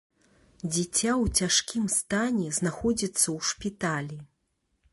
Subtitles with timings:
[0.73, 4.17] Дзіця ў цяжкім стане знаходзіцца ў шпіталі.